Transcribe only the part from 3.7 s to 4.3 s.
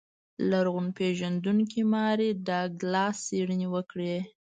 وکړې.